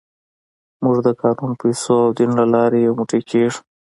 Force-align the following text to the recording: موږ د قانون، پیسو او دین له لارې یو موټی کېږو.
موږ 0.83 0.97
د 1.05 1.07
قانون، 1.21 1.51
پیسو 1.61 1.93
او 2.03 2.11
دین 2.17 2.31
له 2.39 2.45
لارې 2.53 2.79
یو 2.85 2.97
موټی 2.99 3.21
کېږو. 3.29 3.59